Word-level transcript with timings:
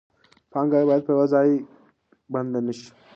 پانګه 0.51 0.77
باید 0.87 1.03
په 1.05 1.11
یو 1.15 1.23
ځای 1.33 1.49
بنده 2.33 2.59
نشي. 2.67 2.89